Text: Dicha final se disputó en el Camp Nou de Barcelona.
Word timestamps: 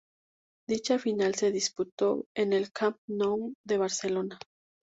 Dicha 0.67 0.97
final 0.97 1.35
se 1.35 1.51
disputó 1.51 2.25
en 2.35 2.53
el 2.53 2.71
Camp 2.71 2.97
Nou 3.21 3.53
de 3.63 3.77
Barcelona. 3.85 4.39